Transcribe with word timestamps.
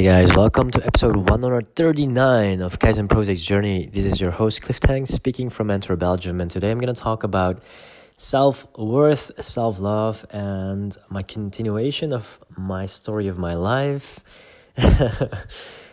Hey 0.00 0.06
guys, 0.06 0.34
welcome 0.34 0.70
to 0.70 0.86
episode 0.86 1.14
139 1.28 2.62
of 2.62 2.78
Kaizen 2.78 3.06
Project's 3.06 3.44
Journey. 3.44 3.90
This 3.92 4.06
is 4.06 4.18
your 4.18 4.30
host 4.30 4.62
Cliff 4.62 4.80
Tang 4.80 5.04
speaking 5.04 5.50
from 5.50 5.70
Antwerp, 5.70 5.98
Belgium, 5.98 6.40
and 6.40 6.50
today 6.50 6.70
I'm 6.70 6.78
going 6.80 6.94
to 6.94 6.98
talk 6.98 7.22
about 7.22 7.62
self 8.16 8.66
worth, 8.78 9.30
self 9.44 9.78
love, 9.78 10.24
and 10.30 10.96
my 11.10 11.22
continuation 11.22 12.14
of 12.14 12.40
my 12.56 12.86
story 12.86 13.28
of 13.28 13.36
my 13.36 13.52
life. 13.52 14.20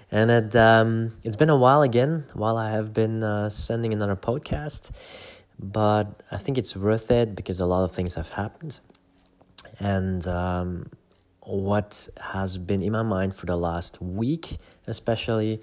and 0.09 0.31
it, 0.31 0.55
um, 0.55 1.11
it's 1.25 1.35
been 1.35 1.49
a 1.49 1.57
while 1.57 1.81
again, 1.81 2.27
while 2.33 2.55
I 2.55 2.69
have 2.69 2.93
been 2.93 3.25
uh, 3.25 3.49
sending 3.49 3.91
another 3.91 4.15
podcast, 4.15 4.91
but 5.59 6.23
I 6.31 6.37
think 6.37 6.57
it's 6.57 6.77
worth 6.77 7.11
it 7.11 7.35
because 7.35 7.59
a 7.59 7.65
lot 7.65 7.83
of 7.83 7.91
things 7.91 8.15
have 8.15 8.29
happened. 8.29 8.79
And 9.81 10.25
um, 10.29 10.91
what 11.47 12.09
has 12.19 12.57
been 12.57 12.83
in 12.83 12.91
my 12.91 13.03
mind 13.03 13.33
for 13.33 13.45
the 13.45 13.55
last 13.55 14.01
week, 14.01 14.57
especially, 14.85 15.61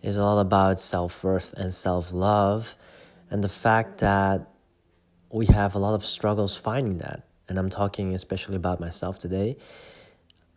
is 0.00 0.18
all 0.18 0.38
about 0.38 0.78
self 0.78 1.24
worth 1.24 1.52
and 1.54 1.74
self 1.74 2.12
love, 2.12 2.76
and 3.28 3.42
the 3.42 3.48
fact 3.48 3.98
that 3.98 4.46
we 5.30 5.46
have 5.46 5.74
a 5.74 5.78
lot 5.78 5.94
of 5.94 6.04
struggles 6.04 6.56
finding 6.56 6.98
that. 6.98 7.26
And 7.48 7.58
I'm 7.58 7.68
talking 7.68 8.14
especially 8.14 8.56
about 8.56 8.78
myself 8.78 9.18
today. 9.18 9.56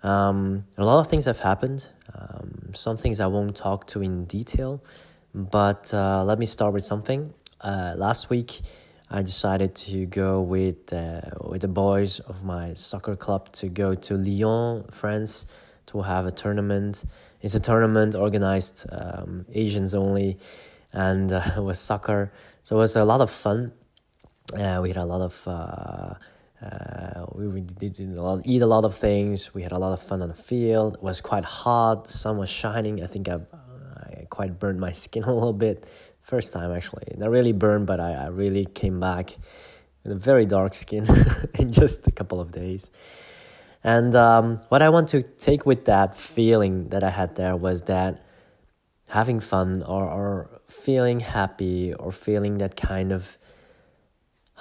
Um, 0.03 0.65
a 0.77 0.85
lot 0.85 0.99
of 0.99 1.07
things 1.07 1.25
have 1.25 1.39
happened. 1.39 1.87
Um, 2.13 2.71
some 2.73 2.95
things 2.97 3.19
I 3.19 3.27
won't 3.27 3.55
talk 3.55 3.87
to 3.87 4.01
in 4.01 4.25
detail, 4.25 4.83
but 5.33 5.91
uh, 5.93 6.23
let 6.23 6.37
me 6.37 6.45
start 6.45 6.73
with 6.73 6.85
something. 6.85 7.33
Uh, 7.59 7.95
last 7.97 8.29
week, 8.29 8.61
I 9.11 9.23
decided 9.23 9.73
to 9.75 10.05
go 10.05 10.41
with 10.41 10.93
uh, 10.93 11.21
with 11.41 11.61
the 11.61 11.67
boys 11.67 12.19
of 12.19 12.43
my 12.43 12.75
soccer 12.75 13.15
club 13.15 13.51
to 13.53 13.67
go 13.67 13.95
to 13.95 14.13
Lyon, 14.15 14.85
France, 14.91 15.47
to 15.87 16.01
have 16.03 16.27
a 16.27 16.31
tournament. 16.31 17.05
It's 17.41 17.55
a 17.55 17.59
tournament 17.59 18.13
organized 18.13 18.85
um, 18.91 19.47
Asians 19.51 19.95
only, 19.95 20.37
and 20.93 21.33
uh, 21.33 21.41
it 21.57 21.63
was 21.63 21.79
soccer. 21.79 22.31
So 22.61 22.75
it 22.75 22.79
was 22.79 22.95
a 22.95 23.03
lot 23.03 23.19
of 23.19 23.31
fun. 23.31 23.71
Uh, 24.53 24.79
we 24.83 24.89
had 24.89 24.97
a 24.97 25.05
lot 25.05 25.21
of 25.21 25.47
uh, 25.47 26.13
uh, 26.63 27.25
we, 27.33 27.47
we 27.47 27.61
did 27.61 27.99
a 27.99 28.21
lot, 28.21 28.41
eat 28.45 28.61
a 28.61 28.67
lot 28.67 28.85
of 28.85 28.95
things. 28.95 29.55
We 29.55 29.63
had 29.63 29.71
a 29.71 29.79
lot 29.79 29.93
of 29.93 30.03
fun 30.03 30.21
on 30.21 30.27
the 30.27 30.35
field. 30.35 30.95
It 30.95 31.03
was 31.03 31.19
quite 31.19 31.45
hot. 31.45 32.05
The 32.05 32.13
sun 32.13 32.37
was 32.37 32.49
shining. 32.49 33.01
I 33.01 33.07
think 33.07 33.27
I, 33.27 33.39
I 34.05 34.27
quite 34.29 34.59
burned 34.59 34.79
my 34.79 34.91
skin 35.03 35.23
a 35.23 35.33
little 35.33 35.53
bit 35.53 35.87
first 36.29 36.53
time 36.53 36.71
actually. 36.71 37.07
Not 37.17 37.31
really 37.31 37.53
burned, 37.53 37.87
but 37.87 37.99
I, 37.99 38.11
I 38.13 38.27
really 38.27 38.65
came 38.65 38.99
back 38.99 39.35
with 40.03 40.11
a 40.11 40.15
very 40.15 40.45
dark 40.45 40.73
skin 40.73 41.05
in 41.55 41.71
just 41.71 42.07
a 42.07 42.11
couple 42.11 42.39
of 42.39 42.51
days. 42.51 42.89
And 43.83 44.15
um, 44.15 44.61
what 44.69 44.81
I 44.81 44.89
want 44.89 45.07
to 45.09 45.23
take 45.23 45.65
with 45.65 45.85
that 45.85 46.15
feeling 46.15 46.89
that 46.89 47.03
I 47.03 47.09
had 47.09 47.35
there 47.35 47.55
was 47.55 47.83
that 47.83 48.25
having 49.09 49.39
fun 49.39 49.83
or, 49.83 50.03
or 50.03 50.61
feeling 50.67 51.19
happy 51.19 51.93
or 51.93 52.11
feeling 52.11 52.59
that 52.59 52.75
kind 52.75 53.11
of 53.11 53.37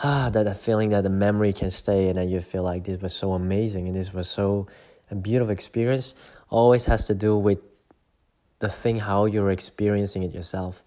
ah 0.02 0.30
that, 0.30 0.44
that 0.44 0.58
feeling 0.58 0.88
that 0.90 1.02
the 1.02 1.10
memory 1.10 1.52
can 1.52 1.70
stay 1.70 2.08
and 2.08 2.16
that 2.16 2.28
you 2.28 2.40
feel 2.40 2.62
like 2.62 2.84
this 2.84 3.00
was 3.02 3.12
so 3.12 3.32
amazing 3.32 3.86
and 3.88 3.94
this 3.94 4.14
was 4.14 4.28
so 4.28 4.66
a 5.10 5.14
beautiful 5.14 5.50
experience 5.50 6.14
always 6.48 6.86
has 6.86 7.06
to 7.06 7.14
do 7.14 7.36
with 7.36 7.58
the 8.60 8.68
thing 8.68 8.96
how 8.96 9.26
you're 9.26 9.50
experiencing 9.50 10.22
it 10.22 10.32
yourself 10.32 10.82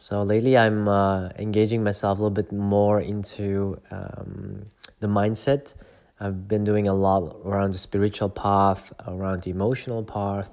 so 0.00 0.22
lately, 0.22 0.56
I'm 0.56 0.88
uh, 0.88 1.28
engaging 1.38 1.84
myself 1.84 2.18
a 2.18 2.22
little 2.22 2.30
bit 2.30 2.52
more 2.52 3.02
into 3.02 3.78
um, 3.90 4.64
the 5.00 5.08
mindset. 5.08 5.74
I've 6.18 6.48
been 6.48 6.64
doing 6.64 6.88
a 6.88 6.94
lot 6.94 7.36
around 7.44 7.74
the 7.74 7.78
spiritual 7.78 8.30
path, 8.30 8.94
around 9.06 9.42
the 9.42 9.50
emotional 9.50 10.02
path, 10.02 10.48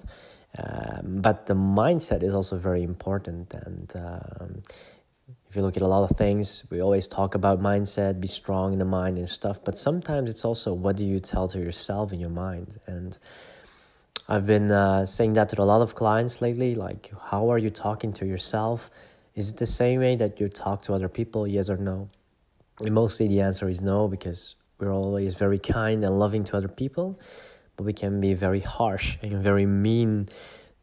um, 0.57 1.21
but 1.21 1.45
the 1.45 1.53
mindset 1.53 2.23
is 2.23 2.33
also 2.33 2.57
very 2.57 2.83
important. 2.83 3.53
And 3.53 3.89
um, 3.95 4.63
if 5.49 5.55
you 5.55 5.61
look 5.61 5.77
at 5.77 5.81
a 5.81 5.87
lot 5.87 6.11
of 6.11 6.17
things, 6.17 6.65
we 6.69 6.81
always 6.81 7.07
talk 7.07 7.33
about 7.33 7.61
mindset, 7.61 8.19
be 8.19 8.27
strong 8.27 8.73
in 8.73 8.79
the 8.79 8.85
mind 8.99 9.17
and 9.17 9.29
stuff. 9.29 9.63
But 9.63 9.77
sometimes 9.77 10.29
it's 10.29 10.43
also 10.43 10.73
what 10.73 10.97
do 10.97 11.05
you 11.05 11.21
tell 11.21 11.47
to 11.47 11.57
yourself 11.57 12.11
in 12.11 12.19
your 12.19 12.35
mind 12.47 12.81
and 12.85 13.17
I've 14.29 14.45
been 14.45 14.71
uh, 14.71 15.05
saying 15.05 15.33
that 15.33 15.47
to 15.49 15.61
a 15.61 15.63
lot 15.63 15.81
of 15.81 15.95
clients 15.95 16.41
lately. 16.41 16.75
Like, 16.75 17.13
how 17.31 17.49
are 17.49 17.57
you 17.57 17.69
talking 17.69 18.11
to 18.11 18.25
yourself? 18.25 18.91
Is 19.37 19.51
it 19.51 19.57
the 19.57 19.67
same 19.67 19.99
way 19.99 20.15
that 20.15 20.39
you 20.39 20.49
talk 20.49 20.81
to 20.83 20.93
other 20.93 21.07
people? 21.07 21.45
Yes 21.45 21.69
or 21.69 21.77
no? 21.77 22.09
And 22.81 22.95
mostly 22.95 23.27
the 23.27 23.41
answer 23.41 23.69
is 23.69 23.83
no 23.83 24.07
because 24.07 24.55
we're 24.79 24.91
always 24.91 25.35
very 25.35 25.59
kind 25.59 26.03
and 26.03 26.17
loving 26.17 26.43
to 26.45 26.57
other 26.57 26.67
people, 26.67 27.19
but 27.75 27.83
we 27.83 27.93
can 27.93 28.19
be 28.19 28.33
very 28.33 28.61
harsh 28.61 29.19
and 29.21 29.43
very 29.43 29.67
mean 29.67 30.27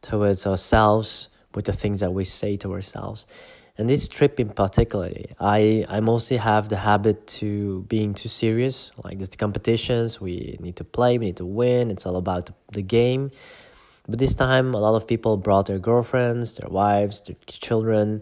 towards 0.01 0.47
ourselves 0.47 1.27
with 1.53 1.65
the 1.65 1.73
things 1.73 1.99
that 1.99 2.13
we 2.13 2.23
say 2.23 2.55
to 2.57 2.71
ourselves. 2.71 3.25
And 3.77 3.89
this 3.89 4.07
trip 4.07 4.39
in 4.39 4.51
particular, 4.51 5.11
I, 5.37 5.85
I 5.89 5.99
mostly 5.99 6.37
have 6.37 6.69
the 6.69 6.77
habit 6.77 7.27
to 7.39 7.81
being 7.89 8.13
too 8.13 8.29
serious. 8.29 8.93
Like 9.03 9.17
there's 9.17 9.27
the 9.27 9.35
competitions, 9.35 10.21
we 10.21 10.57
need 10.61 10.77
to 10.77 10.85
play, 10.85 11.17
we 11.17 11.25
need 11.25 11.37
to 11.37 11.45
win. 11.45 11.91
It's 11.91 12.05
all 12.05 12.15
about 12.15 12.51
the 12.71 12.81
game. 12.81 13.31
But 14.07 14.19
this 14.19 14.35
time, 14.35 14.73
a 14.73 14.79
lot 14.79 14.95
of 14.95 15.07
people 15.07 15.37
brought 15.37 15.65
their 15.65 15.79
girlfriends, 15.79 16.57
their 16.57 16.69
wives, 16.69 17.21
their 17.21 17.35
children, 17.47 18.21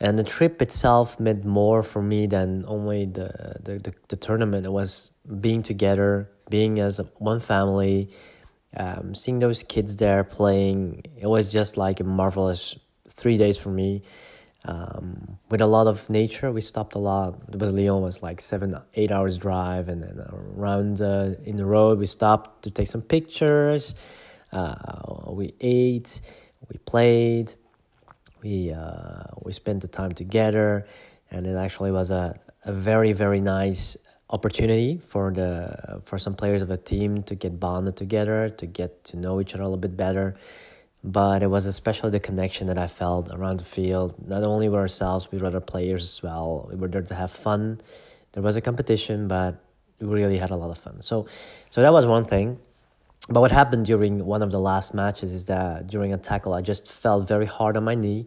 and 0.00 0.18
the 0.18 0.24
trip 0.24 0.60
itself 0.60 1.20
meant 1.20 1.44
more 1.44 1.82
for 1.82 2.02
me 2.02 2.26
than 2.26 2.64
only 2.66 3.06
the, 3.06 3.60
the, 3.62 3.78
the, 3.78 3.94
the 4.08 4.16
tournament. 4.16 4.66
It 4.66 4.72
was 4.72 5.12
being 5.40 5.62
together, 5.62 6.28
being 6.50 6.80
as 6.80 7.00
one 7.18 7.38
family, 7.38 8.10
um, 8.76 9.14
seeing 9.14 9.38
those 9.38 9.62
kids 9.62 9.96
there 9.96 10.24
playing. 10.24 11.04
It 11.16 11.28
was 11.28 11.52
just 11.52 11.76
like 11.76 12.00
a 12.00 12.04
marvelous 12.04 12.76
three 13.08 13.38
days 13.38 13.56
for 13.56 13.70
me. 13.70 14.02
Um, 14.66 15.38
with 15.50 15.60
a 15.60 15.66
lot 15.66 15.86
of 15.86 16.08
nature, 16.08 16.50
we 16.50 16.60
stopped 16.60 16.94
a 16.94 16.98
lot. 16.98 17.38
It 17.52 17.58
was 17.58 17.70
Lyon 17.72 18.02
was 18.02 18.22
like 18.22 18.40
seven, 18.40 18.74
eight 18.94 19.12
hours 19.12 19.38
drive, 19.38 19.88
and 19.88 20.02
then 20.02 20.18
around 20.56 21.02
uh, 21.02 21.34
in 21.44 21.56
the 21.56 21.66
road 21.66 21.98
we 21.98 22.06
stopped 22.06 22.62
to 22.64 22.70
take 22.70 22.88
some 22.88 23.02
pictures. 23.02 23.94
Uh, 24.54 25.32
we 25.32 25.52
ate, 25.60 26.20
we 26.70 26.78
played, 26.78 27.54
we 28.42 28.72
uh, 28.72 29.24
we 29.42 29.52
spent 29.52 29.82
the 29.82 29.88
time 29.88 30.12
together, 30.12 30.86
and 31.30 31.46
it 31.46 31.56
actually 31.56 31.90
was 31.90 32.10
a, 32.12 32.38
a 32.64 32.72
very 32.72 33.12
very 33.12 33.40
nice 33.40 33.96
opportunity 34.30 35.00
for 35.08 35.32
the 35.32 36.00
for 36.04 36.18
some 36.18 36.34
players 36.34 36.62
of 36.62 36.70
a 36.70 36.76
team 36.76 37.24
to 37.24 37.34
get 37.34 37.58
bonded 37.58 37.96
together, 37.96 38.48
to 38.48 38.66
get 38.66 39.02
to 39.04 39.16
know 39.16 39.40
each 39.40 39.54
other 39.54 39.64
a 39.64 39.66
little 39.66 39.76
bit 39.76 39.96
better. 39.96 40.36
But 41.02 41.42
it 41.42 41.48
was 41.48 41.66
especially 41.66 42.10
the 42.10 42.20
connection 42.20 42.68
that 42.68 42.78
I 42.78 42.86
felt 42.86 43.30
around 43.30 43.58
the 43.58 43.64
field, 43.64 44.14
not 44.26 44.42
only 44.42 44.68
with 44.68 44.78
ourselves, 44.78 45.30
with 45.30 45.42
other 45.42 45.60
players 45.60 46.04
as 46.04 46.22
well. 46.22 46.66
We 46.70 46.76
were 46.76 46.88
there 46.88 47.02
to 47.02 47.14
have 47.14 47.30
fun. 47.30 47.80
There 48.32 48.42
was 48.42 48.56
a 48.56 48.62
competition, 48.62 49.28
but 49.28 49.60
we 50.00 50.06
really 50.06 50.38
had 50.38 50.50
a 50.50 50.56
lot 50.56 50.70
of 50.70 50.78
fun. 50.78 51.02
So, 51.02 51.26
so 51.70 51.82
that 51.82 51.92
was 51.92 52.06
one 52.06 52.24
thing 52.24 52.58
but 53.28 53.40
what 53.40 53.50
happened 53.50 53.86
during 53.86 54.24
one 54.24 54.42
of 54.42 54.50
the 54.50 54.58
last 54.60 54.94
matches 54.94 55.32
is 55.32 55.46
that 55.46 55.86
during 55.86 56.12
a 56.12 56.18
tackle, 56.18 56.52
I 56.52 56.60
just 56.60 56.90
felt 56.90 57.26
very 57.26 57.46
hard 57.46 57.76
on 57.76 57.84
my 57.84 57.94
knee, 57.94 58.26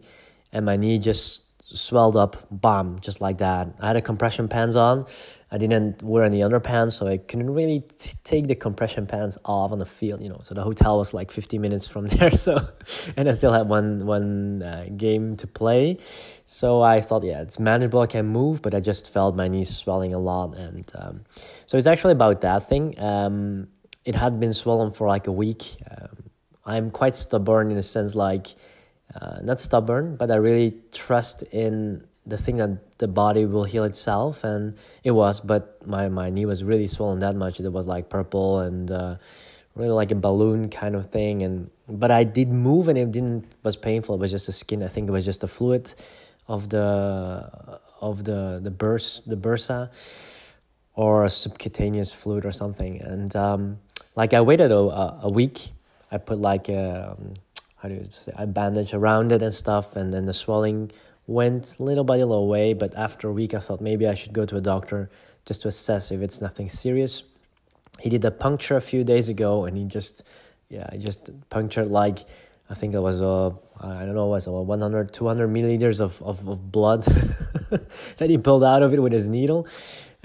and 0.52 0.66
my 0.66 0.76
knee 0.76 0.98
just 0.98 1.44
swelled 1.76 2.16
up, 2.16 2.46
bam, 2.50 2.98
just 3.00 3.20
like 3.20 3.38
that. 3.38 3.68
I 3.80 3.88
had 3.88 3.96
a 3.96 4.02
compression 4.02 4.48
pants 4.48 4.74
on. 4.74 5.06
I 5.50 5.56
didn't 5.56 6.02
wear 6.02 6.24
any 6.24 6.40
underpants, 6.40 6.92
so 6.92 7.06
I 7.06 7.16
couldn't 7.16 7.50
really 7.50 7.80
t- 7.80 8.12
take 8.22 8.48
the 8.48 8.54
compression 8.54 9.06
pants 9.06 9.38
off 9.46 9.72
on 9.72 9.78
the 9.78 9.86
field. 9.86 10.20
You 10.20 10.28
know, 10.28 10.40
so 10.42 10.54
the 10.54 10.62
hotel 10.62 10.98
was 10.98 11.14
like 11.14 11.30
50 11.30 11.58
minutes 11.58 11.86
from 11.86 12.06
there. 12.14 12.32
So, 12.32 12.58
and 13.16 13.28
I 13.28 13.32
still 13.32 13.52
had 13.52 13.68
one 13.68 14.04
one 14.04 14.62
uh, 14.62 14.86
game 14.96 15.36
to 15.36 15.46
play. 15.46 15.98
So 16.44 16.82
I 16.82 17.00
thought, 17.00 17.24
yeah, 17.24 17.40
it's 17.40 17.58
manageable. 17.58 18.00
I 18.00 18.06
can 18.06 18.26
move, 18.26 18.60
but 18.62 18.74
I 18.74 18.80
just 18.80 19.10
felt 19.10 19.36
my 19.36 19.48
knee 19.48 19.64
swelling 19.64 20.12
a 20.12 20.18
lot, 20.18 20.54
and 20.56 20.90
um, 20.94 21.20
so 21.66 21.78
it's 21.78 21.86
actually 21.86 22.12
about 22.12 22.42
that 22.42 22.68
thing. 22.68 22.98
Um, 23.00 23.68
it 24.08 24.14
had 24.14 24.40
been 24.40 24.54
swollen 24.54 24.90
for 24.90 25.06
like 25.06 25.26
a 25.26 25.32
week. 25.44 25.76
Um, 25.90 26.30
I'm 26.64 26.90
quite 26.90 27.14
stubborn 27.14 27.70
in 27.70 27.76
a 27.76 27.82
sense, 27.82 28.14
like 28.14 28.46
uh, 29.14 29.40
not 29.42 29.60
stubborn, 29.60 30.16
but 30.16 30.30
I 30.30 30.36
really 30.36 30.72
trust 30.92 31.42
in 31.42 32.06
the 32.24 32.38
thing 32.38 32.56
that 32.56 32.96
the 32.96 33.06
body 33.06 33.44
will 33.44 33.64
heal 33.64 33.84
itself, 33.84 34.44
and 34.44 34.78
it 35.04 35.10
was. 35.10 35.40
But 35.40 35.86
my 35.86 36.08
my 36.08 36.30
knee 36.30 36.46
was 36.46 36.64
really 36.64 36.86
swollen 36.86 37.18
that 37.18 37.36
much; 37.36 37.60
it 37.60 37.68
was 37.68 37.86
like 37.86 38.08
purple 38.08 38.60
and 38.60 38.90
uh, 38.90 39.16
really 39.74 39.90
like 39.90 40.10
a 40.10 40.14
balloon 40.14 40.70
kind 40.70 40.94
of 40.94 41.10
thing. 41.10 41.42
And 41.42 41.70
but 41.86 42.10
I 42.10 42.24
did 42.24 42.48
move, 42.48 42.88
and 42.88 42.96
it 42.96 43.12
didn't 43.12 43.44
was 43.62 43.76
painful. 43.76 44.14
It 44.14 44.20
was 44.20 44.30
just 44.30 44.46
the 44.46 44.52
skin. 44.52 44.82
I 44.82 44.88
think 44.88 45.06
it 45.08 45.12
was 45.12 45.26
just 45.26 45.42
the 45.42 45.48
fluid 45.48 45.92
of 46.46 46.70
the 46.70 46.88
of 48.00 48.24
the 48.24 48.58
the 48.62 48.70
burst 48.70 49.28
the 49.28 49.36
bursa 49.36 49.90
or 50.94 51.24
a 51.24 51.28
subcutaneous 51.28 52.10
fluid 52.10 52.46
or 52.46 52.52
something, 52.52 53.02
and. 53.02 53.36
Um, 53.36 53.78
like 54.18 54.34
I 54.34 54.40
waited 54.40 54.72
a, 54.72 55.20
a 55.22 55.30
week. 55.30 55.70
I 56.10 56.18
put 56.18 56.38
like 56.40 56.68
a, 56.68 57.12
um, 57.12 57.34
how 57.76 57.88
do 57.88 57.94
you 57.94 58.04
say, 58.10 58.32
a 58.36 58.48
bandage 58.48 58.92
around 58.92 59.30
it 59.30 59.42
and 59.42 59.54
stuff, 59.54 59.94
and 59.94 60.12
then 60.12 60.26
the 60.26 60.32
swelling 60.32 60.90
went 61.28 61.76
little 61.78 62.02
by 62.02 62.16
little 62.16 62.34
away. 62.34 62.74
But 62.74 62.96
after 62.96 63.28
a 63.28 63.32
week, 63.32 63.54
I 63.54 63.60
thought 63.60 63.80
maybe 63.80 64.08
I 64.08 64.14
should 64.14 64.32
go 64.32 64.44
to 64.44 64.56
a 64.56 64.60
doctor 64.60 65.08
just 65.46 65.62
to 65.62 65.68
assess 65.68 66.10
if 66.10 66.20
it's 66.20 66.40
nothing 66.40 66.68
serious. 66.68 67.22
He 68.00 68.10
did 68.10 68.24
a 68.24 68.32
puncture 68.32 68.76
a 68.76 68.80
few 68.80 69.04
days 69.04 69.28
ago, 69.28 69.66
and 69.66 69.78
he 69.78 69.84
just 69.84 70.24
yeah, 70.68 70.86
I 70.90 70.96
just 70.96 71.30
punctured 71.48 71.88
like 71.88 72.18
I 72.68 72.74
think 72.74 72.94
it 72.94 73.00
was 73.00 73.22
uh 73.22 73.50
I 73.80 74.04
don't 74.04 74.16
know 74.16 74.26
it 74.26 74.30
was 74.30 74.48
uh, 74.48 74.52
100 74.52 75.12
200 75.12 75.48
milliliters 75.48 76.00
of 76.00 76.20
of, 76.22 76.46
of 76.48 76.72
blood 76.72 77.02
that 78.18 78.28
he 78.30 78.36
pulled 78.36 78.64
out 78.64 78.82
of 78.82 78.92
it 78.94 79.00
with 79.00 79.12
his 79.12 79.28
needle. 79.28 79.68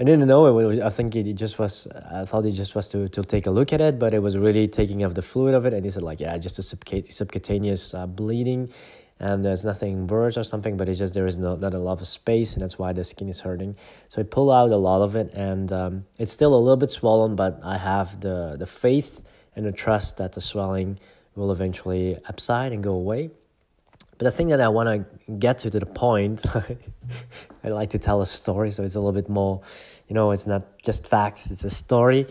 I 0.00 0.02
didn't 0.02 0.26
know 0.26 0.46
it 0.46 0.52
was. 0.52 0.80
I 0.80 0.88
think 0.88 1.14
it 1.14 1.32
just 1.34 1.60
was. 1.60 1.86
I 1.86 2.24
thought 2.24 2.44
it 2.44 2.52
just 2.52 2.74
was 2.74 2.88
to 2.88 3.08
to 3.08 3.22
take 3.22 3.46
a 3.46 3.50
look 3.52 3.72
at 3.72 3.80
it, 3.80 3.96
but 3.96 4.12
it 4.12 4.18
was 4.18 4.36
really 4.36 4.66
taking 4.66 5.04
off 5.04 5.14
the 5.14 5.22
fluid 5.22 5.54
of 5.54 5.66
it. 5.66 5.72
And 5.72 5.84
he 5.84 5.90
said 5.90 6.02
like, 6.02 6.18
yeah, 6.18 6.36
just 6.36 6.58
a 6.58 6.62
subcutaneous 6.62 7.94
uh, 7.94 8.06
bleeding, 8.08 8.72
and 9.20 9.44
there's 9.44 9.64
nothing 9.64 10.08
worse 10.08 10.36
or 10.36 10.42
something, 10.42 10.76
but 10.76 10.88
it's 10.88 10.98
just 10.98 11.14
there 11.14 11.28
is 11.28 11.38
no, 11.38 11.54
not 11.54 11.74
a 11.74 11.78
lot 11.78 12.00
of 12.00 12.08
space, 12.08 12.54
and 12.54 12.62
that's 12.62 12.76
why 12.76 12.92
the 12.92 13.04
skin 13.04 13.28
is 13.28 13.40
hurting. 13.40 13.76
So 14.08 14.20
I 14.20 14.24
pulled 14.24 14.50
out 14.50 14.70
a 14.70 14.76
lot 14.76 15.00
of 15.00 15.14
it, 15.14 15.32
and 15.32 15.72
um, 15.72 16.04
it's 16.18 16.32
still 16.32 16.54
a 16.54 16.58
little 16.58 16.76
bit 16.76 16.90
swollen, 16.90 17.36
but 17.36 17.60
I 17.62 17.78
have 17.78 18.20
the 18.20 18.56
the 18.58 18.66
faith 18.66 19.22
and 19.54 19.64
the 19.64 19.70
trust 19.70 20.16
that 20.16 20.32
the 20.32 20.40
swelling 20.40 20.98
will 21.36 21.52
eventually 21.52 22.18
subside 22.26 22.72
and 22.72 22.82
go 22.82 22.94
away. 22.94 23.30
But 24.18 24.26
the 24.26 24.30
thing 24.30 24.48
that 24.48 24.60
I 24.60 24.68
want 24.68 24.88
to 24.88 25.32
get 25.32 25.58
to 25.58 25.70
to 25.70 25.80
the 25.80 25.86
point, 25.86 26.42
I 27.64 27.68
like 27.68 27.90
to 27.90 27.98
tell 27.98 28.22
a 28.22 28.26
story, 28.26 28.70
so 28.70 28.82
it's 28.82 28.94
a 28.94 29.00
little 29.00 29.12
bit 29.12 29.28
more, 29.28 29.60
you 30.08 30.14
know, 30.14 30.30
it's 30.30 30.46
not 30.46 30.62
just 30.82 31.06
facts; 31.06 31.50
it's 31.50 31.64
a 31.64 31.70
story. 31.70 32.26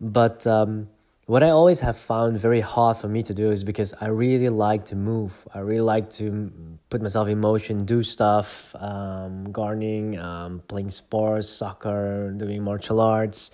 But 0.00 0.46
um, 0.46 0.88
what 1.26 1.42
I 1.42 1.50
always 1.50 1.80
have 1.80 1.96
found 1.96 2.38
very 2.38 2.60
hard 2.60 2.96
for 2.96 3.08
me 3.08 3.22
to 3.24 3.34
do 3.34 3.50
is 3.50 3.64
because 3.64 3.92
I 4.00 4.06
really 4.06 4.48
like 4.48 4.84
to 4.86 4.96
move. 4.96 5.46
I 5.52 5.58
really 5.58 5.80
like 5.80 6.08
to 6.10 6.52
put 6.88 7.02
myself 7.02 7.28
in 7.28 7.40
motion, 7.40 7.84
do 7.84 8.02
stuff, 8.02 8.74
um, 8.76 9.50
gardening, 9.50 10.18
um, 10.18 10.62
playing 10.68 10.90
sports, 10.90 11.48
soccer, 11.48 12.30
doing 12.30 12.62
martial 12.62 13.00
arts. 13.00 13.50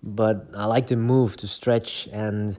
But 0.00 0.46
I 0.54 0.66
like 0.66 0.86
to 0.86 0.96
move, 0.96 1.36
to 1.38 1.48
stretch, 1.48 2.08
and 2.12 2.56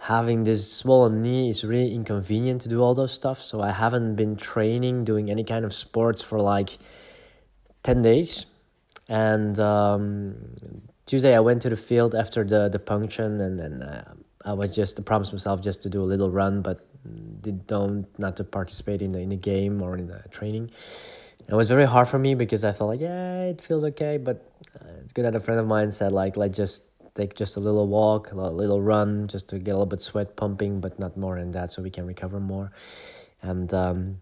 having 0.00 0.44
this 0.44 0.72
swollen 0.72 1.20
knee 1.22 1.50
is 1.50 1.62
really 1.62 1.94
inconvenient 1.94 2.62
to 2.62 2.68
do 2.68 2.80
all 2.80 2.94
those 2.94 3.12
stuff. 3.12 3.40
So 3.40 3.60
I 3.60 3.70
haven't 3.70 4.16
been 4.16 4.34
training, 4.36 5.04
doing 5.04 5.30
any 5.30 5.44
kind 5.44 5.64
of 5.64 5.74
sports 5.74 6.22
for 6.22 6.40
like 6.40 6.78
10 7.82 8.00
days. 8.00 8.46
And 9.08 9.60
um, 9.60 10.82
Tuesday 11.04 11.36
I 11.36 11.40
went 11.40 11.62
to 11.62 11.70
the 11.70 11.76
field 11.76 12.14
after 12.14 12.44
the, 12.44 12.68
the 12.68 12.78
punction 12.78 13.40
and 13.40 13.58
then 13.58 13.82
uh, 13.82 14.14
I 14.44 14.54
was 14.54 14.74
just 14.74 14.98
I 14.98 15.02
promised 15.02 15.32
myself 15.32 15.60
just 15.60 15.82
to 15.82 15.90
do 15.90 16.02
a 16.02 16.08
little 16.08 16.30
run, 16.30 16.62
but 16.62 16.86
did 17.42 17.66
don't 17.66 18.06
not 18.18 18.36
to 18.36 18.44
participate 18.44 19.02
in 19.02 19.12
the 19.12 19.20
in 19.20 19.28
the 19.28 19.36
game 19.36 19.82
or 19.82 19.96
in 19.96 20.06
the 20.06 20.22
training. 20.30 20.70
It 21.46 21.54
was 21.54 21.68
very 21.68 21.84
hard 21.84 22.08
for 22.08 22.18
me 22.18 22.34
because 22.34 22.64
I 22.64 22.72
felt 22.72 22.88
like 22.88 23.00
yeah 23.00 23.42
it 23.42 23.60
feels 23.60 23.84
okay, 23.84 24.16
but 24.16 24.50
uh, 24.80 25.00
it's 25.02 25.12
good 25.12 25.26
that 25.26 25.34
a 25.34 25.40
friend 25.40 25.60
of 25.60 25.66
mine 25.66 25.90
said 25.90 26.12
like 26.12 26.36
let's 26.38 26.56
just 26.56 26.89
take 27.14 27.34
just 27.34 27.56
a 27.56 27.60
little 27.60 27.86
walk, 27.86 28.32
a 28.32 28.36
little 28.36 28.80
run, 28.80 29.28
just 29.28 29.48
to 29.50 29.58
get 29.58 29.72
a 29.72 29.74
little 29.74 29.86
bit 29.86 30.00
sweat 30.00 30.36
pumping, 30.36 30.80
but 30.80 30.98
not 30.98 31.16
more 31.16 31.38
than 31.38 31.50
that, 31.52 31.72
so 31.72 31.82
we 31.82 31.90
can 31.90 32.06
recover 32.06 32.40
more. 32.40 32.72
And 33.42 33.72
um, 33.74 34.20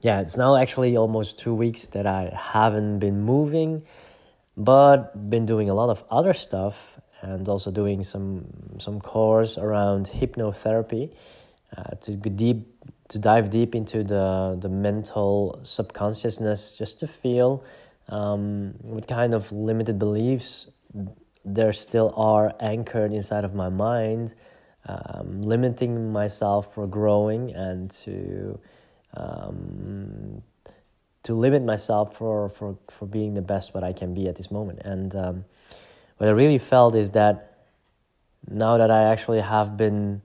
yeah, 0.00 0.20
it's 0.20 0.36
now 0.36 0.56
actually 0.56 0.96
almost 0.96 1.38
two 1.38 1.54
weeks 1.54 1.88
that 1.88 2.06
I 2.06 2.32
haven't 2.34 2.98
been 2.98 3.22
moving, 3.22 3.82
but 4.56 5.30
been 5.30 5.46
doing 5.46 5.70
a 5.70 5.74
lot 5.74 5.90
of 5.90 6.04
other 6.10 6.34
stuff 6.34 7.00
and 7.20 7.48
also 7.48 7.70
doing 7.70 8.04
some 8.04 8.46
some 8.78 9.00
course 9.00 9.58
around 9.58 10.06
hypnotherapy 10.06 11.10
uh, 11.76 11.94
to 12.00 12.14
deep 12.14 12.66
to 13.08 13.18
dive 13.18 13.50
deep 13.50 13.74
into 13.74 14.04
the 14.04 14.56
the 14.60 14.68
mental 14.68 15.58
subconsciousness 15.62 16.76
just 16.76 17.00
to 17.00 17.06
feel 17.06 17.64
um, 18.08 18.74
what 18.82 19.06
kind 19.06 19.34
of 19.34 19.50
limited 19.52 19.98
beliefs 19.98 20.70
there 21.44 21.72
still 21.72 22.12
are 22.16 22.54
anchored 22.60 23.12
inside 23.12 23.44
of 23.44 23.54
my 23.54 23.68
mind, 23.68 24.34
um, 24.86 25.42
limiting 25.42 26.12
myself 26.12 26.74
for 26.74 26.86
growing 26.86 27.54
and 27.54 27.90
to 27.90 28.58
um, 29.14 30.42
to 31.28 31.34
limit 31.34 31.62
myself 31.62 32.16
for, 32.16 32.48
for, 32.48 32.78
for 32.88 33.04
being 33.04 33.34
the 33.34 33.42
best 33.42 33.74
what 33.74 33.84
I 33.84 33.92
can 33.92 34.14
be 34.14 34.28
at 34.28 34.36
this 34.36 34.50
moment. 34.50 34.80
And 34.82 35.14
um, 35.14 35.44
what 36.16 36.26
I 36.28 36.32
really 36.32 36.56
felt 36.56 36.94
is 36.94 37.10
that 37.10 37.58
now 38.48 38.78
that 38.78 38.90
I 38.90 39.02
actually 39.04 39.40
have 39.40 39.76
been 39.76 40.22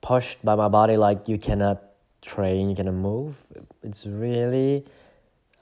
pushed 0.00 0.42
by 0.42 0.54
my 0.54 0.68
body, 0.68 0.96
like 0.96 1.28
you 1.28 1.36
cannot 1.36 1.82
train, 2.22 2.70
you 2.70 2.76
cannot 2.76 2.94
move, 2.94 3.44
it's 3.82 4.06
really 4.06 4.86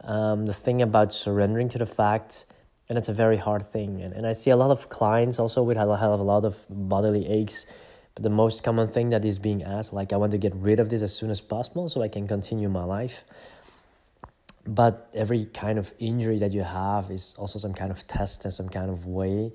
um, 0.04 0.46
the 0.46 0.54
thing 0.54 0.82
about 0.82 1.12
surrendering 1.12 1.68
to 1.70 1.78
the 1.78 1.86
fact 1.86 2.46
and 2.88 2.96
it's 2.96 3.08
a 3.08 3.12
very 3.12 3.36
hard 3.36 3.70
thing. 3.70 4.00
And, 4.00 4.14
and 4.14 4.26
I 4.26 4.32
see 4.32 4.50
a 4.50 4.56
lot 4.56 4.70
of 4.70 4.88
clients 4.88 5.38
also 5.38 5.62
with 5.62 5.76
have 5.76 5.88
a 5.88 6.16
lot 6.16 6.44
of 6.44 6.64
bodily 6.70 7.26
aches. 7.28 7.66
But 8.14 8.22
the 8.22 8.30
most 8.30 8.64
common 8.64 8.88
thing 8.88 9.10
that 9.10 9.24
is 9.24 9.38
being 9.38 9.62
asked, 9.62 9.92
like 9.92 10.12
I 10.12 10.16
want 10.16 10.32
to 10.32 10.38
get 10.38 10.54
rid 10.56 10.80
of 10.80 10.88
this 10.88 11.02
as 11.02 11.14
soon 11.14 11.30
as 11.30 11.40
possible 11.40 11.88
so 11.88 12.02
I 12.02 12.08
can 12.08 12.26
continue 12.26 12.68
my 12.68 12.84
life. 12.84 13.24
But 14.66 15.08
every 15.14 15.46
kind 15.46 15.78
of 15.78 15.92
injury 15.98 16.38
that 16.38 16.52
you 16.52 16.62
have 16.62 17.10
is 17.10 17.34
also 17.38 17.58
some 17.58 17.74
kind 17.74 17.90
of 17.90 18.06
test 18.06 18.44
and 18.44 18.52
some 18.52 18.68
kind 18.68 18.90
of 18.90 19.06
way 19.06 19.52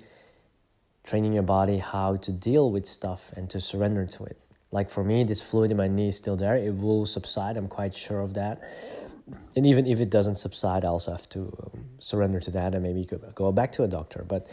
training 1.03 1.33
your 1.33 1.43
body 1.43 1.79
how 1.79 2.15
to 2.15 2.31
deal 2.31 2.71
with 2.71 2.85
stuff 2.85 3.33
and 3.35 3.49
to 3.49 3.59
surrender 3.59 4.05
to 4.05 4.23
it. 4.23 4.39
Like 4.71 4.89
for 4.89 5.03
me, 5.03 5.23
this 5.23 5.41
fluid 5.41 5.69
in 5.69 5.77
my 5.77 5.87
knee 5.87 6.07
is 6.07 6.17
still 6.17 6.37
there. 6.37 6.55
It 6.55 6.75
will 6.75 7.05
subside. 7.05 7.57
I'm 7.57 7.67
quite 7.67 7.93
sure 7.95 8.21
of 8.21 8.33
that 8.35 8.61
and 9.55 9.65
even 9.65 9.85
if 9.85 9.99
it 9.99 10.09
doesn't 10.09 10.35
subside, 10.35 10.83
I 10.83 10.89
also 10.89 11.11
have 11.11 11.29
to 11.29 11.71
um, 11.73 11.85
surrender 11.99 12.39
to 12.41 12.51
that 12.51 12.73
and 12.73 12.83
maybe 12.83 13.05
go, 13.05 13.17
go 13.35 13.51
back 13.51 13.71
to 13.73 13.83
a 13.83 13.87
doctor. 13.87 14.25
But 14.27 14.47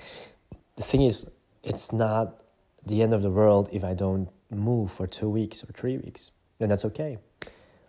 the 0.76 0.82
thing 0.82 1.02
is, 1.02 1.28
it's 1.62 1.92
not 1.92 2.42
the 2.86 3.02
end 3.02 3.12
of 3.12 3.22
the 3.22 3.30
world 3.30 3.68
if 3.72 3.84
I 3.84 3.94
don't 3.94 4.28
move 4.50 4.92
for 4.92 5.06
two 5.06 5.28
weeks 5.28 5.62
or 5.64 5.72
three 5.72 5.98
weeks, 5.98 6.30
and 6.58 6.70
that's 6.70 6.84
okay. 6.84 7.18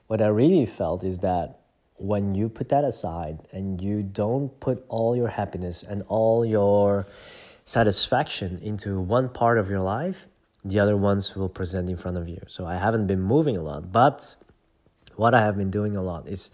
What 0.07 0.21
I 0.21 0.27
really 0.27 0.65
felt 0.65 1.03
is 1.03 1.19
that 1.19 1.59
when 1.95 2.35
you 2.35 2.49
put 2.49 2.69
that 2.69 2.83
aside 2.83 3.39
and 3.51 3.79
you 3.79 4.01
don't 4.01 4.59
put 4.59 4.83
all 4.89 5.15
your 5.15 5.27
happiness 5.27 5.83
and 5.83 6.03
all 6.07 6.43
your 6.43 7.07
satisfaction 7.63 8.59
into 8.61 8.99
one 8.99 9.29
part 9.29 9.57
of 9.57 9.69
your 9.69 9.81
life, 9.81 10.27
the 10.65 10.79
other 10.79 10.97
ones 10.97 11.35
will 11.35 11.49
present 11.49 11.89
in 11.89 11.97
front 11.97 12.17
of 12.17 12.27
you. 12.27 12.41
So 12.47 12.65
I 12.65 12.75
haven't 12.75 13.07
been 13.07 13.21
moving 13.21 13.55
a 13.55 13.61
lot, 13.61 13.91
but 13.91 14.35
what 15.15 15.33
I 15.33 15.41
have 15.41 15.57
been 15.57 15.71
doing 15.71 15.95
a 15.95 16.01
lot 16.01 16.27
is 16.27 16.51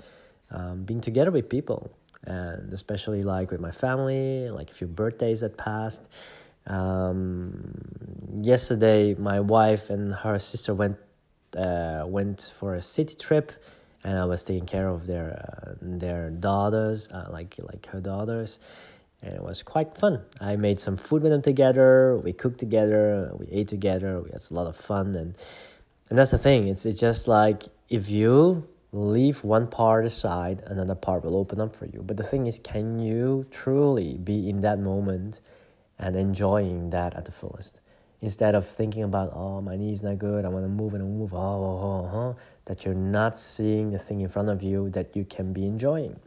um, 0.51 0.83
being 0.83 1.01
together 1.01 1.31
with 1.31 1.49
people 1.49 1.91
and 2.23 2.73
especially 2.73 3.23
like 3.23 3.51
with 3.51 3.61
my 3.61 3.71
family 3.71 4.49
like 4.49 4.71
a 4.71 4.73
few 4.73 4.87
birthdays 4.87 5.41
that 5.41 5.57
passed. 5.57 6.07
Um, 6.65 7.73
yesterday 8.35 9.13
my 9.15 9.39
wife 9.39 9.89
and 9.89 10.13
her 10.13 10.37
sister 10.39 10.73
went 10.73 10.97
uh, 11.55 12.03
went 12.05 12.51
for 12.57 12.75
a 12.75 12.81
city 12.81 13.15
trip 13.15 13.51
and 14.03 14.17
I 14.17 14.25
was 14.25 14.43
taking 14.43 14.65
care 14.65 14.87
of 14.89 15.07
their 15.07 15.29
uh, 15.31 15.73
their 15.81 16.29
daughters 16.29 17.07
uh, 17.09 17.27
like 17.31 17.55
like 17.59 17.85
her 17.87 18.01
daughters 18.01 18.59
and 19.21 19.33
it 19.33 19.43
was 19.43 19.63
quite 19.63 19.97
fun. 19.97 20.21
I 20.39 20.57
made 20.57 20.79
some 20.79 20.97
food 20.97 21.23
with 21.23 21.31
them 21.31 21.41
together 21.41 22.17
we 22.17 22.33
cooked 22.33 22.59
together 22.59 23.31
we 23.37 23.47
ate 23.47 23.67
together 23.69 24.19
we 24.19 24.31
had 24.31 24.43
a 24.49 24.53
lot 24.53 24.67
of 24.67 24.75
fun 24.75 25.15
and 25.15 25.35
and 26.09 26.17
that's 26.17 26.31
the 26.31 26.37
thing. 26.37 26.67
It's 26.67 26.85
it's 26.85 26.99
just 26.99 27.27
like 27.27 27.63
if 27.89 28.09
you 28.09 28.67
leave 28.91 29.43
one 29.43 29.67
part 29.67 30.05
aside, 30.05 30.63
another 30.65 30.95
part 30.95 31.23
will 31.23 31.35
open 31.35 31.59
up 31.59 31.75
for 31.75 31.85
you. 31.85 32.01
But 32.05 32.17
the 32.17 32.23
thing 32.23 32.47
is, 32.47 32.59
can 32.59 32.99
you 32.99 33.45
truly 33.51 34.17
be 34.17 34.49
in 34.49 34.61
that 34.61 34.79
moment 34.79 35.41
and 35.99 36.15
enjoying 36.15 36.89
that 36.91 37.15
at 37.15 37.25
the 37.25 37.31
fullest? 37.31 37.81
Instead 38.21 38.55
of 38.55 38.65
thinking 38.65 39.03
about, 39.03 39.31
oh, 39.33 39.61
my 39.61 39.75
knee's 39.75 40.03
not 40.03 40.17
good, 40.17 40.43
I 40.45 40.47
want 40.49 40.65
to 40.65 40.69
move 40.69 40.93
and 40.93 41.19
move, 41.19 41.33
oh, 41.33 41.37
oh, 41.37 42.09
oh, 42.13 42.17
oh, 42.17 42.35
that 42.65 42.83
you're 42.83 42.95
not 42.95 43.37
seeing 43.37 43.91
the 43.91 43.99
thing 43.99 44.21
in 44.21 44.29
front 44.29 44.49
of 44.49 44.63
you 44.63 44.89
that 44.91 45.15
you 45.15 45.23
can 45.25 45.53
be 45.53 45.65
enjoying. 45.65 46.19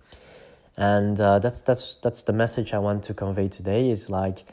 And 0.77 1.21
uh, 1.21 1.41
that's, 1.41 1.63
that's, 1.63 1.97
that's 1.97 2.23
the 2.23 2.33
message 2.33 2.73
I 2.73 2.79
want 2.79 3.03
to 3.05 3.15
convey 3.15 3.49
today 3.49 3.91
is 3.91 4.09
like, 4.09 4.45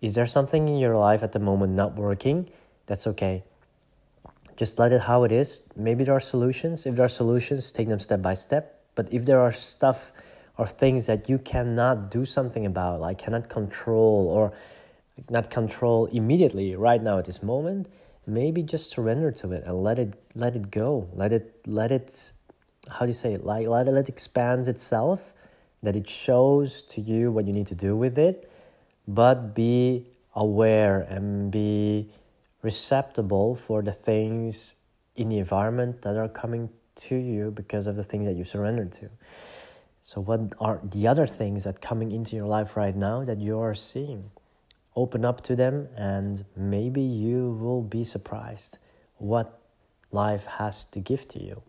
is 0.00 0.14
there 0.14 0.26
something 0.26 0.68
in 0.68 0.78
your 0.78 0.96
life 0.96 1.22
at 1.22 1.32
the 1.32 1.38
moment 1.38 1.74
not 1.74 1.96
working? 1.96 2.48
That's 2.86 3.06
okay 3.08 3.44
just 4.56 4.78
let 4.78 4.92
it 4.92 5.02
how 5.02 5.24
it 5.24 5.32
is. 5.32 5.62
Maybe 5.76 6.04
there 6.04 6.14
are 6.14 6.20
solutions. 6.20 6.86
If 6.86 6.96
there 6.96 7.04
are 7.04 7.08
solutions, 7.08 7.70
take 7.72 7.88
them 7.88 8.00
step 8.00 8.22
by 8.22 8.34
step. 8.34 8.80
But 8.94 9.12
if 9.12 9.26
there 9.26 9.40
are 9.40 9.52
stuff 9.52 10.12
or 10.58 10.66
things 10.66 11.06
that 11.06 11.28
you 11.28 11.38
cannot 11.38 12.10
do 12.10 12.24
something 12.24 12.64
about, 12.64 13.00
like 13.00 13.18
cannot 13.18 13.48
control 13.48 14.28
or 14.28 14.52
not 15.30 15.50
control 15.50 16.06
immediately 16.06 16.74
right 16.76 17.02
now 17.02 17.18
at 17.18 17.26
this 17.26 17.42
moment, 17.42 17.88
maybe 18.26 18.62
just 18.62 18.90
surrender 18.90 19.30
to 19.30 19.52
it 19.52 19.64
and 19.64 19.82
let 19.82 19.98
it 19.98 20.14
let 20.34 20.56
it 20.56 20.70
go. 20.70 21.08
Let 21.12 21.32
it 21.32 21.60
let 21.66 21.92
it 21.92 22.32
how 22.88 23.00
do 23.00 23.08
you 23.08 23.14
say 23.14 23.34
it? 23.34 23.44
Like 23.44 23.66
let 23.66 23.86
it 23.86 23.92
let 23.92 24.04
it 24.04 24.08
expand 24.08 24.66
itself, 24.68 25.34
that 25.82 25.96
it 25.96 26.08
shows 26.08 26.82
to 26.84 27.00
you 27.00 27.30
what 27.30 27.46
you 27.46 27.52
need 27.52 27.66
to 27.68 27.74
do 27.74 27.94
with 27.96 28.18
it, 28.18 28.50
but 29.06 29.54
be 29.54 30.06
aware 30.34 31.00
and 31.00 31.50
be 31.50 32.08
receptible 32.66 33.54
for 33.54 33.78
the 33.82 33.92
things 33.92 34.76
in 35.14 35.28
the 35.28 35.38
environment 35.38 36.02
that 36.02 36.16
are 36.16 36.28
coming 36.28 36.68
to 37.06 37.16
you 37.16 37.50
because 37.50 37.86
of 37.86 37.94
the 37.96 38.02
things 38.02 38.26
that 38.26 38.36
you 38.36 38.44
surrendered 38.44 38.92
to. 39.00 39.08
So, 40.02 40.20
what 40.20 40.40
are 40.60 40.80
the 40.82 41.08
other 41.08 41.26
things 41.26 41.64
that 41.64 41.80
coming 41.80 42.12
into 42.12 42.36
your 42.36 42.46
life 42.46 42.76
right 42.76 42.96
now 43.08 43.24
that 43.24 43.38
you 43.40 43.58
are 43.58 43.74
seeing? 43.74 44.30
open 44.96 45.24
up 45.24 45.42
to 45.42 45.54
them, 45.54 45.88
and 45.96 46.42
maybe 46.56 47.02
you 47.02 47.52
will 47.60 47.82
be 47.82 48.02
surprised 48.02 48.78
what 49.18 49.60
life 50.10 50.46
has 50.46 50.86
to 50.86 51.00
give 51.00 51.28
to 51.28 51.42
you. 51.42 51.62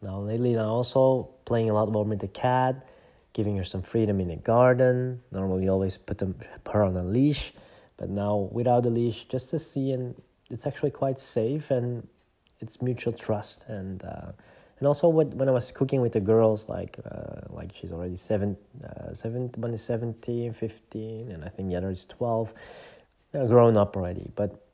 Now, 0.00 0.18
lately, 0.18 0.54
I'm 0.54 0.66
also 0.66 1.28
playing 1.44 1.70
a 1.70 1.74
lot 1.74 1.92
more 1.92 2.04
with 2.04 2.18
the 2.18 2.28
cat, 2.28 2.88
giving 3.34 3.56
her 3.58 3.64
some 3.64 3.82
freedom 3.82 4.20
in 4.20 4.28
the 4.28 4.36
garden. 4.36 5.22
Normally, 5.30 5.68
always 5.68 5.98
put 5.98 6.18
them, 6.18 6.34
her 6.72 6.82
on 6.82 6.96
a 6.96 7.04
leash, 7.04 7.52
but 7.96 8.10
now 8.10 8.48
without 8.52 8.86
a 8.86 8.90
leash, 8.90 9.24
just 9.28 9.50
to 9.50 9.58
see, 9.58 9.92
and 9.92 10.20
it's 10.50 10.66
actually 10.66 10.90
quite 10.90 11.20
safe 11.20 11.70
and 11.70 12.06
it's 12.60 12.82
mutual 12.82 13.12
trust 13.12 13.66
and. 13.68 14.04
Uh, 14.04 14.32
and 14.82 14.88
also 14.88 15.08
what, 15.08 15.28
when 15.34 15.48
I 15.48 15.52
was 15.52 15.70
cooking 15.70 16.00
with 16.00 16.12
the 16.12 16.20
girls, 16.20 16.68
like 16.68 16.98
uh, 17.08 17.42
like 17.50 17.70
she's 17.72 17.92
already 17.92 18.16
seven, 18.16 18.56
uh, 18.84 19.14
seven, 19.14 19.48
one 19.54 19.72
is 19.72 19.84
17, 19.84 20.52
15, 20.52 21.30
and 21.30 21.44
I 21.44 21.48
think 21.48 21.70
the 21.70 21.76
other 21.76 21.92
is 21.92 22.04
12. 22.06 22.52
They're 23.30 23.46
grown 23.46 23.76
up 23.76 23.96
already, 23.96 24.32
but 24.34 24.66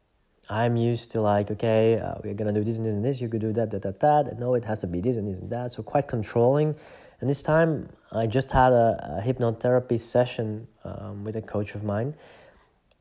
I'm 0.49 0.77
used 0.77 1.11
to 1.11 1.21
like, 1.21 1.51
okay, 1.51 1.99
uh, 1.99 2.15
we're 2.25 2.33
gonna 2.33 2.55
do 2.55 2.65
this 2.65 2.79
and 2.79 2.87
this 2.87 2.95
and 2.95 3.05
this, 3.05 3.21
you 3.21 3.29
could 3.29 3.43
do 3.43 3.53
that, 3.53 3.71
that, 3.71 3.83
that, 3.83 4.01
that, 4.01 4.29
and 4.29 4.41
no, 4.41 4.55
it 4.55 4.65
has 4.65 4.81
to 4.81 4.87
be 4.87 5.03
this 5.03 5.17
and 5.17 5.29
this 5.29 5.41
and 5.41 5.51
that. 5.51 5.73
So 5.73 5.83
quite 5.83 6.09
controlling. 6.09 6.75
And 7.21 7.29
this 7.29 7.43
time 7.43 7.91
I 8.11 8.27
just 8.27 8.51
had 8.51 8.73
a, 8.73 9.19
a 9.19 9.23
hypnotherapy 9.23 10.01
session 10.01 10.67
um, 10.85 11.23
with 11.23 11.37
a 11.37 11.43
coach 11.43 11.75
of 11.75 11.85
mine, 11.85 12.15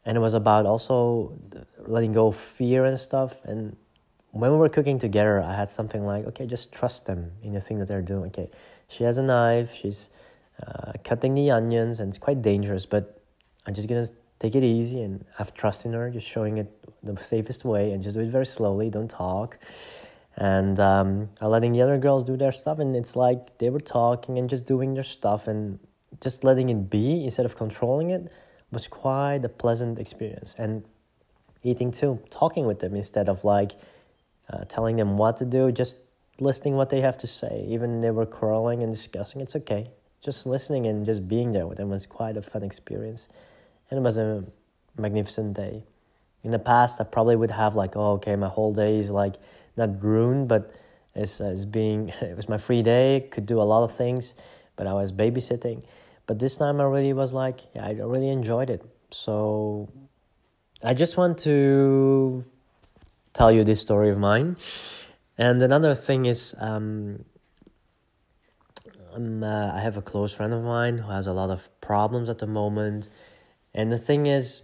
and 0.07 0.15
it 0.15 0.21
was 0.21 0.33
about 0.33 0.65
also 0.65 1.37
letting 1.85 2.13
go 2.13 2.27
of 2.27 2.35
fear 2.35 2.85
and 2.85 2.97
stuff. 2.97 3.43
And 3.43 3.75
when 4.31 4.49
we 4.51 4.57
were 4.57 4.69
cooking 4.69 4.97
together, 4.97 5.41
I 5.41 5.53
had 5.53 5.69
something 5.69 6.05
like, 6.05 6.25
okay, 6.27 6.45
just 6.45 6.71
trust 6.71 7.05
them 7.05 7.33
in 7.43 7.53
the 7.53 7.59
thing 7.59 7.77
that 7.79 7.89
they're 7.89 8.01
doing. 8.01 8.27
Okay, 8.27 8.49
she 8.87 9.03
has 9.03 9.17
a 9.17 9.21
knife, 9.21 9.73
she's 9.73 10.09
uh, 10.65 10.93
cutting 11.03 11.33
the 11.33 11.51
onions, 11.51 11.99
and 11.99 12.07
it's 12.07 12.17
quite 12.17 12.41
dangerous, 12.41 12.85
but 12.85 13.21
I'm 13.65 13.73
just 13.73 13.89
gonna 13.89 14.05
take 14.39 14.55
it 14.55 14.63
easy 14.63 15.01
and 15.01 15.25
have 15.37 15.53
trust 15.53 15.85
in 15.85 15.91
her, 15.91 16.09
just 16.09 16.25
showing 16.25 16.57
it 16.57 16.71
the 17.03 17.17
safest 17.17 17.65
way 17.65 17.91
and 17.91 18.01
just 18.01 18.15
do 18.15 18.23
it 18.23 18.29
very 18.29 18.45
slowly, 18.45 18.89
don't 18.89 19.11
talk. 19.11 19.59
And 20.37 20.79
um, 20.79 21.29
letting 21.41 21.73
the 21.73 21.81
other 21.81 21.97
girls 21.97 22.23
do 22.23 22.37
their 22.37 22.53
stuff, 22.53 22.79
and 22.79 22.95
it's 22.95 23.17
like 23.17 23.57
they 23.57 23.69
were 23.69 23.81
talking 23.81 24.37
and 24.39 24.49
just 24.49 24.65
doing 24.65 24.93
their 24.93 25.03
stuff 25.03 25.49
and 25.49 25.79
just 26.21 26.45
letting 26.45 26.69
it 26.69 26.89
be 26.89 27.25
instead 27.25 27.45
of 27.45 27.57
controlling 27.57 28.11
it 28.11 28.31
was 28.71 28.88
quite 28.88 29.43
a 29.43 29.50
pleasant 29.50 30.00
experience. 30.00 30.55
And 30.57 30.83
eating 31.63 31.91
too, 31.91 32.19
talking 32.29 32.65
with 32.65 32.79
them 32.79 32.95
instead 32.95 33.29
of 33.29 33.43
like, 33.43 33.74
uh, 34.51 34.63
telling 34.65 34.95
them 34.95 35.17
what 35.17 35.38
to 35.38 35.45
do, 35.45 35.71
just 35.71 35.97
listening 36.39 36.75
what 36.75 36.89
they 36.89 37.01
have 37.01 37.17
to 37.19 37.27
say. 37.27 37.65
Even 37.67 38.01
they 38.01 38.12
were 38.12 38.25
quarreling 38.25 38.83
and 38.83 38.91
discussing, 38.91 39.41
it's 39.41 39.55
okay. 39.55 39.91
Just 40.21 40.45
listening 40.45 40.86
and 40.86 41.05
just 41.05 41.27
being 41.27 41.51
there 41.51 41.67
with 41.67 41.77
them 41.77 41.89
was 41.89 42.05
quite 42.05 42.38
a 42.38 42.41
fun 42.41 42.63
experience. 42.63 43.27
And 43.89 44.00
it 44.00 44.03
was 44.03 44.17
a 44.17 44.43
magnificent 44.97 45.55
day. 45.55 45.83
In 46.43 46.51
the 46.51 46.59
past, 46.59 47.01
I 47.01 47.03
probably 47.03 47.36
would 47.36 47.51
have 47.51 47.75
like, 47.75 47.95
oh, 47.95 48.13
okay, 48.13 48.36
my 48.36 48.47
whole 48.47 48.74
day 48.74 49.00
is 49.00 49.09
like 49.09 49.36
not 49.75 50.03
ruined, 50.03 50.47
but 50.47 50.71
it's, 51.15 51.39
it's 51.39 51.65
being, 51.65 52.09
it 52.21 52.36
was 52.36 52.50
my 52.50 52.57
free 52.57 52.81
day, 52.81 53.27
could 53.31 53.45
do 53.45 53.62
a 53.62 53.63
lot 53.63 53.83
of 53.83 53.95
things, 53.95 54.36
but 54.75 54.88
I 54.88 54.93
was 54.93 55.12
babysitting. 55.12 55.83
But 56.27 56.39
this 56.39 56.57
time 56.57 56.79
I 56.79 56.84
really 56.84 57.13
was 57.13 57.34
like, 57.34 57.62
yeah, 57.74 57.86
I 57.86 57.91
really 57.91 58.29
enjoyed 58.29 58.69
it. 58.69 58.84
So 59.12 59.89
I 60.84 60.93
just 60.93 61.17
want 61.17 61.38
to 61.39 62.46
tell 63.34 63.51
you 63.51 63.63
this 63.63 63.81
story 63.81 64.10
of 64.10 64.17
mine. 64.17 64.57
And 65.38 65.62
another 65.62 65.96
thing 65.96 66.25
is, 66.25 66.53
um, 66.60 67.24
um, 69.13 69.43
uh, 69.43 69.72
I 69.74 69.79
have 69.79 69.98
a 69.98 70.01
close 70.01 70.34
friend 70.34 70.53
of 70.53 70.63
mine 70.63 70.98
who 70.98 71.10
has 71.10 71.27
a 71.27 71.34
lot 71.34 71.50
of 71.50 71.69
problems 71.81 72.29
at 72.29 72.39
the 72.39 72.48
moment. 72.48 73.10
And 73.74 73.91
the 73.91 73.98
thing 73.98 74.25
is, 74.25 74.63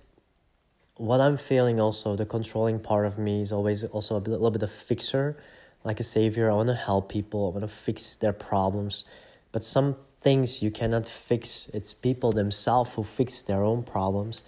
what 0.97 1.21
I'm 1.21 1.37
feeling 1.37 1.79
also, 1.79 2.15
the 2.15 2.25
controlling 2.25 2.79
part 2.79 3.05
of 3.05 3.17
me 3.17 3.41
is 3.41 3.51
always 3.51 3.83
also 3.83 4.17
a, 4.17 4.21
bit, 4.21 4.31
a 4.31 4.33
little 4.33 4.51
bit 4.51 4.63
of 4.63 4.71
fixer, 4.71 5.37
like 5.83 5.99
a 5.99 6.03
savior. 6.03 6.51
I 6.51 6.53
want 6.53 6.69
to 6.69 6.75
help 6.75 7.09
people, 7.09 7.47
I 7.47 7.57
want 7.57 7.69
to 7.69 7.75
fix 7.75 8.15
their 8.15 8.33
problems. 8.33 9.05
But 9.51 9.63
some 9.63 9.95
things 10.23 10.63
you 10.63 10.71
cannot 10.71 11.07
fix, 11.07 11.69
it's 11.73 11.93
people 11.93 12.31
themselves 12.31 12.93
who 12.95 13.03
fix 13.03 13.43
their 13.43 13.63
own 13.63 13.83
problems. 13.83 14.43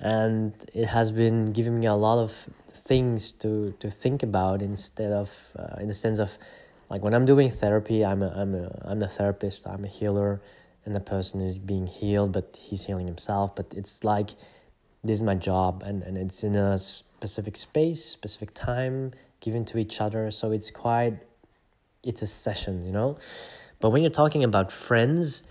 And 0.00 0.52
it 0.74 0.86
has 0.86 1.12
been 1.12 1.52
giving 1.52 1.78
me 1.78 1.86
a 1.86 1.94
lot 1.94 2.18
of 2.18 2.48
things 2.86 3.32
to 3.32 3.72
to 3.80 3.90
think 3.90 4.22
about 4.22 4.62
instead 4.62 5.12
of 5.12 5.28
uh, 5.58 5.82
in 5.82 5.88
the 5.88 5.94
sense 5.94 6.18
of 6.18 6.30
like 6.90 7.02
when 7.02 7.14
I'm 7.14 7.26
doing 7.26 7.50
therapy, 7.50 8.04
I'm 8.04 8.22
a, 8.22 8.28
I'm 8.28 8.54
a 8.54 8.66
I'm 8.84 9.02
a 9.02 9.08
therapist, 9.08 9.66
I'm 9.66 9.84
a 9.84 9.88
healer, 9.88 10.40
and 10.84 10.94
the 10.94 11.00
person 11.00 11.40
is 11.40 11.58
being 11.58 11.86
healed, 11.86 12.32
but 12.32 12.56
he's 12.58 12.84
healing 12.86 13.06
himself. 13.06 13.56
But 13.56 13.66
it's 13.74 14.04
like 14.04 14.30
this 15.02 15.18
is 15.18 15.22
my 15.22 15.34
job, 15.34 15.82
and 15.84 16.02
and 16.02 16.16
it's 16.16 16.44
in 16.44 16.56
a 16.56 16.78
specific 16.78 17.56
space, 17.56 18.04
specific 18.04 18.54
time 18.54 19.12
given 19.40 19.64
to 19.66 19.78
each 19.78 20.00
other. 20.00 20.30
So 20.30 20.52
it's 20.52 20.70
quite 20.70 21.18
it's 22.02 22.22
a 22.22 22.26
session, 22.26 22.86
you 22.86 22.92
know. 22.92 23.18
But 23.80 23.90
when 23.90 24.02
you're 24.02 24.10
talking 24.10 24.44
about 24.44 24.72
friends, 24.72 25.42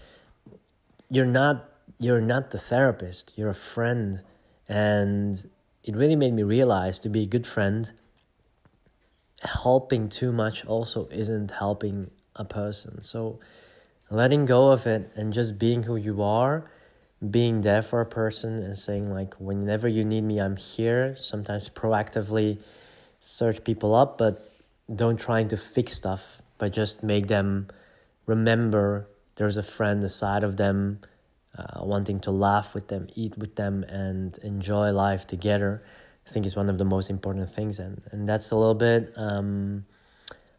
you're 1.09 1.25
not 1.25 1.69
you're 1.97 2.21
not 2.21 2.51
the 2.51 2.57
therapist. 2.57 3.33
You're 3.35 3.49
a 3.49 3.53
friend, 3.53 4.21
and 4.67 5.41
it 5.83 5.95
really 5.95 6.15
made 6.15 6.33
me 6.33 6.43
realize 6.43 6.99
to 6.99 7.09
be 7.09 7.23
a 7.23 7.25
good 7.25 7.47
friend, 7.47 7.91
helping 9.41 10.09
too 10.09 10.31
much 10.31 10.65
also 10.65 11.07
isn't 11.09 11.51
helping 11.51 12.11
a 12.35 12.43
person. 12.43 13.01
So 13.01 13.39
letting 14.09 14.45
go 14.45 14.71
of 14.71 14.85
it 14.87 15.11
and 15.15 15.31
just 15.31 15.57
being 15.57 15.83
who 15.83 15.95
you 15.95 16.21
are, 16.21 16.69
being 17.29 17.61
there 17.61 17.81
for 17.81 18.01
a 18.01 18.05
person 18.05 18.61
and 18.61 18.77
saying 18.77 19.09
like 19.09 19.35
whenever 19.35 19.87
you 19.87 20.03
need 20.03 20.23
me 20.23 20.39
I'm 20.39 20.57
here, 20.57 21.15
sometimes 21.17 21.69
proactively 21.69 22.59
search 23.19 23.63
people 23.63 23.95
up, 23.95 24.17
but 24.17 24.39
don't 24.93 25.19
trying 25.19 25.47
to 25.49 25.57
fix 25.57 25.93
stuff, 25.93 26.41
but 26.57 26.73
just 26.73 27.03
make 27.03 27.27
them 27.27 27.67
remember 28.25 29.07
there's 29.35 29.57
a 29.57 29.63
friend 29.63 30.03
aside 30.03 30.43
of 30.43 30.57
them 30.57 30.99
uh, 31.57 31.83
wanting 31.83 32.19
to 32.21 32.31
laugh 32.31 32.73
with 32.73 32.87
them, 32.87 33.07
eat 33.15 33.37
with 33.37 33.55
them, 33.55 33.83
and 33.83 34.37
enjoy 34.39 34.91
life 34.91 35.25
together, 35.25 35.83
I 36.27 36.29
think 36.29 36.45
is 36.45 36.55
one 36.55 36.69
of 36.69 36.77
the 36.77 36.85
most 36.85 37.09
important 37.09 37.49
things. 37.49 37.79
And, 37.79 38.01
and 38.11 38.27
that's 38.27 38.51
a 38.51 38.55
little 38.55 38.75
bit 38.75 39.13
um, 39.15 39.85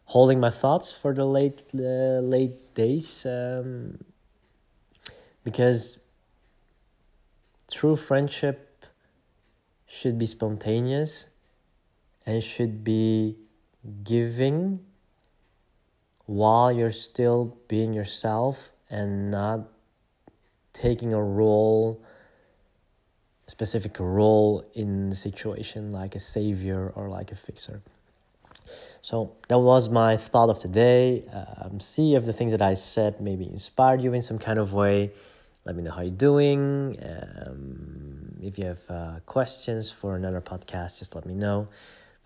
holding 0.05 0.39
my 0.39 0.49
thoughts 0.49 0.93
for 0.93 1.13
the 1.13 1.25
late 1.25 1.63
uh, 1.75 2.19
late 2.23 2.73
days 2.73 3.25
um, 3.25 3.99
because 5.43 5.99
true 7.69 7.95
friendship 7.95 8.85
should 9.85 10.17
be 10.17 10.25
spontaneous 10.25 11.27
and 12.25 12.43
should 12.43 12.83
be 12.83 13.37
giving 14.03 14.79
while 16.27 16.71
you're 16.71 16.91
still 16.91 17.57
being 17.67 17.93
yourself 17.93 18.71
and 18.89 19.31
not 19.31 19.67
taking 20.73 21.13
a 21.13 21.21
role 21.21 22.03
specific 23.47 23.97
role 23.99 24.69
in 24.73 25.09
the 25.09 25.15
situation 25.15 25.93
like 25.93 26.15
a 26.15 26.19
savior 26.19 26.91
or 26.95 27.09
like 27.09 27.31
a 27.31 27.35
fixer. 27.35 27.81
So 29.01 29.37
that 29.47 29.57
was 29.57 29.89
my 29.89 30.17
thought 30.17 30.49
of 30.49 30.59
today. 30.59 31.23
Um, 31.31 31.79
see 31.79 32.15
if 32.15 32.25
the 32.25 32.33
things 32.33 32.51
that 32.51 32.61
i 32.61 32.73
said 32.73 33.21
maybe 33.21 33.45
inspired 33.45 34.01
you 34.01 34.13
in 34.13 34.21
some 34.21 34.37
kind 34.37 34.59
of 34.59 34.73
way. 34.73 35.11
Let 35.63 35.77
me 35.77 35.83
know 35.83 35.91
how 35.91 36.01
you're 36.01 36.11
doing. 36.11 36.97
Um, 37.01 38.35
if 38.41 38.59
you 38.59 38.65
have 38.65 38.79
uh, 38.89 39.19
questions 39.25 39.89
for 39.89 40.17
another 40.17 40.41
podcast 40.41 40.99
just 40.99 41.15
let 41.15 41.25
me 41.25 41.33
know. 41.33 41.69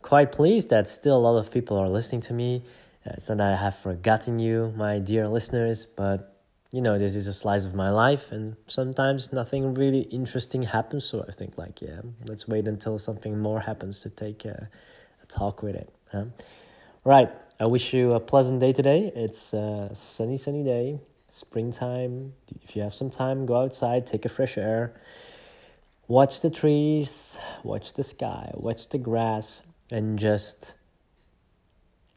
Quite 0.01 0.31
pleased 0.31 0.71
that 0.71 0.89
still 0.89 1.15
a 1.15 1.21
lot 1.21 1.37
of 1.37 1.51
people 1.51 1.77
are 1.77 1.87
listening 1.87 2.21
to 2.21 2.33
me 2.33 2.63
Uh, 3.05 3.11
it's 3.13 3.29
not 3.29 3.37
that 3.39 3.53
i 3.53 3.55
have 3.55 3.75
forgotten 3.75 4.39
you 4.39 4.73
my 4.77 4.99
dear 4.99 5.27
listeners 5.27 5.85
but 5.85 6.31
you 6.71 6.81
know, 6.81 6.97
this 6.97 7.15
is 7.15 7.27
a 7.27 7.33
slice 7.33 7.65
of 7.65 7.75
my 7.75 7.89
life, 7.89 8.31
and 8.31 8.55
sometimes 8.65 9.33
nothing 9.33 9.73
really 9.73 10.01
interesting 10.03 10.63
happens. 10.63 11.03
So 11.03 11.25
I 11.27 11.31
think, 11.31 11.57
like, 11.57 11.81
yeah, 11.81 11.99
let's 12.27 12.47
wait 12.47 12.67
until 12.67 12.97
something 12.97 13.37
more 13.37 13.59
happens 13.59 13.99
to 14.01 14.09
take 14.09 14.45
a, 14.45 14.69
a 15.21 15.25
talk 15.25 15.63
with 15.63 15.75
it. 15.75 15.93
Huh? 16.11 16.25
Right. 17.03 17.29
I 17.59 17.65
wish 17.65 17.93
you 17.93 18.13
a 18.13 18.19
pleasant 18.19 18.59
day 18.59 18.71
today. 18.71 19.11
It's 19.13 19.53
a 19.53 19.89
sunny, 19.93 20.37
sunny 20.37 20.63
day, 20.63 20.99
springtime. 21.29 22.33
If 22.63 22.75
you 22.75 22.83
have 22.83 22.95
some 22.95 23.09
time, 23.09 23.45
go 23.45 23.61
outside, 23.61 24.07
take 24.07 24.23
a 24.23 24.29
fresh 24.29 24.57
air, 24.57 24.93
watch 26.07 26.39
the 26.39 26.49
trees, 26.49 27.37
watch 27.63 27.93
the 27.93 28.03
sky, 28.03 28.49
watch 28.53 28.89
the 28.89 28.97
grass, 28.97 29.61
and 29.91 30.17
just 30.17 30.73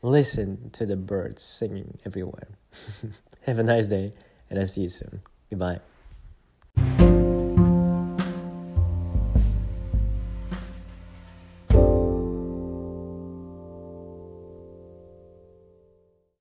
listen 0.05 0.71
to 0.71 0.87
the 0.87 0.97
birds 0.97 1.43
singing 1.43 1.99
everywhere. 2.05 2.49
have 3.43 3.59
a 3.59 3.63
nice 3.63 3.89
day 3.89 4.13
and 4.51 4.59
I'll 4.59 4.67
see 4.67 4.83
you 4.83 4.89
soon. 4.89 5.23
Goodbye. 5.51 5.81